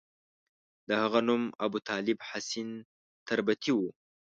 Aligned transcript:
د 0.87 0.89
هغه 1.03 1.19
نوم 1.27 1.43
ابوطالب 1.65 2.17
حسین 2.29 2.69
تربتي 3.27 3.71
وو. 3.75 3.87